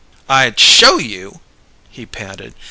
"I'd 0.27 0.59
show 0.59 0.97
you!" 0.97 1.41
he 1.91 2.07
panted. 2.07 2.55